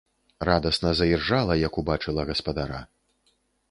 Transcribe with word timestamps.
Радасна 0.47 0.93
заіржала, 1.01 1.59
як 1.67 1.79
убачыла 1.83 2.21
гаспадара. 2.35 2.85